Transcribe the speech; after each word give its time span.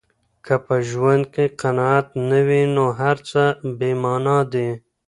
که 0.45 0.55
په 0.65 0.75
ژوند 0.89 1.23
کې 1.33 1.45
قناعت 1.61 2.07
نه 2.29 2.39
وي، 2.47 2.63
نو 2.75 2.85
هر 2.99 3.17
څه 3.29 3.41
بې 3.77 3.91
مانا 4.03 4.39
دي. 4.53 4.69